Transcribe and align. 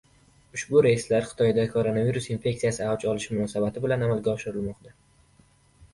"Ushbu 0.59 0.79
reyslar 0.85 1.27
Xitoyda 1.31 1.65
koronavirus 1.75 2.29
infektsiyasi 2.35 2.83
avj 2.93 3.07
olishi 3.15 3.37
munosabati 3.37 3.85
bilan 3.87 4.07
amalga 4.07 4.37
oshirilmoqda. 4.37 4.99